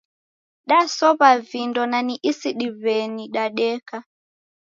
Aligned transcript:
Dasow'a 0.69 1.29
vindo 1.49 1.81
na 1.91 1.99
ni 2.07 2.15
isidiweni 2.29 3.23
dadeka 3.35 3.97